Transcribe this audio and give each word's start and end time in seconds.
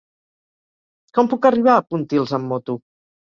Com 1.17 1.29
puc 1.35 1.45
arribar 1.49 1.77
a 1.81 1.85
Pontils 1.91 2.35
amb 2.39 2.53
moto? 2.55 2.79